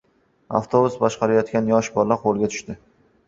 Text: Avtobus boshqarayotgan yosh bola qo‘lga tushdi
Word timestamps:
Avtobus 0.59 0.95
boshqarayotgan 1.03 1.69
yosh 1.73 1.91
bola 1.99 2.19
qo‘lga 2.25 2.49
tushdi 2.55 2.79